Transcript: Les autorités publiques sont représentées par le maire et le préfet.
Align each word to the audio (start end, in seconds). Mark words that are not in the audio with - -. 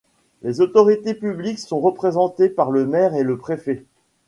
Les 0.41 0.61
autorités 0.61 1.13
publiques 1.13 1.59
sont 1.59 1.79
représentées 1.79 2.49
par 2.49 2.71
le 2.71 2.87
maire 2.87 3.13
et 3.13 3.21
le 3.21 3.37
préfet. 3.37 3.85